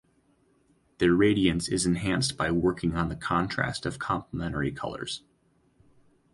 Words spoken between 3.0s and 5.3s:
the contrast of complementary colors.